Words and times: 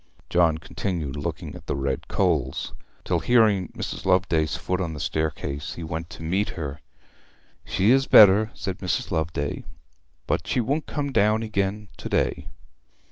John 0.31 0.57
continued 0.57 1.15
looking 1.15 1.53
at 1.53 1.67
the 1.67 1.75
red 1.75 2.07
coals, 2.07 2.73
till 3.05 3.19
hearing 3.19 3.67
Mrs. 3.73 4.03
Loveday's 4.03 4.55
foot 4.55 4.81
on 4.81 4.95
the 4.95 4.99
staircase, 4.99 5.75
he 5.75 5.83
went 5.83 6.09
to 6.09 6.23
meet 6.23 6.49
her. 6.57 6.79
'She 7.65 7.91
is 7.91 8.07
better,' 8.07 8.49
said 8.55 8.79
Mrs. 8.79 9.11
Loveday; 9.11 9.63
'but 10.25 10.47
she 10.47 10.59
won't 10.59 10.87
come 10.87 11.11
down 11.11 11.43
again 11.43 11.87
to 11.97 12.09
day.' 12.09 12.47